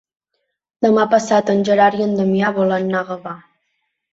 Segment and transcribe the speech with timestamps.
[0.85, 3.37] Demà passat en Gerard i en Damià volen anar a Gavà.